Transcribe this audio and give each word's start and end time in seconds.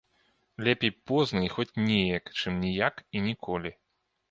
Лепей 0.67 0.93
позна 1.11 1.43
і 1.49 1.51
хоць 1.57 1.77
неяк, 1.89 2.33
чым 2.41 2.59
ніяк 2.65 2.95
і 3.15 3.25
ніколі. 3.29 3.77